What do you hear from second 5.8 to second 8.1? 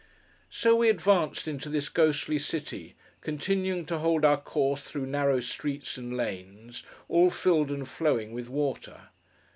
and lanes, all filled and